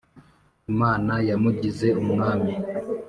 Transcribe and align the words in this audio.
Imana 0.71 1.13
yamugize 1.29 1.87
Umwami 2.01 2.53